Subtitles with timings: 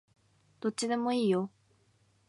[0.61, 1.51] どっちでもいいよ